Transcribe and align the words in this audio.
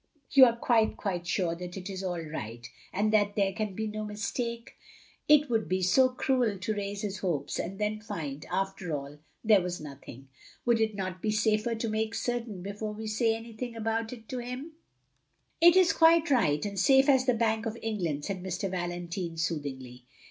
"You 0.31 0.45
are 0.45 0.55
quite, 0.55 0.97
quite 0.97 1.27
stire 1.27 1.53
that 1.53 1.77
it 1.77 1.87
is 1.87 2.03
all 2.03 2.19
right, 2.19 2.67
and 2.91 3.13
that 3.13 3.35
there 3.35 3.53
can 3.53 3.75
be 3.75 3.85
no 3.85 4.03
mistake? 4.03 4.75
It 5.27 5.47
would 5.47 5.69
be 5.69 5.83
so 5.83 6.09
cruel 6.09 6.57
to 6.57 6.73
raise 6.73 7.03
his 7.03 7.19
hopes, 7.19 7.59
and 7.59 7.77
then 7.77 8.01
find, 8.01 8.43
after 8.51 8.97
all, 8.97 9.19
there 9.43 9.61
was 9.61 9.79
nothing. 9.79 10.29
Wotild 10.65 10.79
it 10.81 10.95
not 10.95 11.21
be 11.21 11.29
safer 11.29 11.75
to 11.75 11.87
make 11.87 12.13
quite 12.13 12.17
certain 12.19 12.63
before 12.63 12.93
we 12.93 13.05
say 13.05 13.35
anything 13.35 13.75
about 13.75 14.11
it 14.11 14.27
to 14.29 14.39
him?"" 14.39 14.71
It 15.61 15.75
is 15.75 15.91
all 15.91 15.97
quite 15.99 16.31
right, 16.31 16.65
and 16.65 16.79
safe 16.79 17.07
as 17.07 17.27
the 17.27 17.35
Bank 17.35 17.67
of 17.67 17.77
England," 17.83 18.25
said 18.25 18.41
Mr. 18.41 18.71
Valentine, 18.71 19.37
soothingly. 19.37 20.07